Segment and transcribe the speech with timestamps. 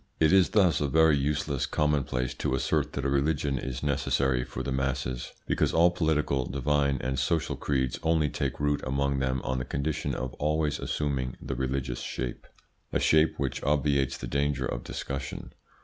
[0.19, 4.63] It is thus a very useless commonplace to assert that a religion is necessary for
[4.63, 9.59] the masses, because all political, divine, and social creeds only take root among them on
[9.59, 12.47] the condition of always assuming the religious shape
[12.91, 15.53] a shape which obviates the danger of discussion.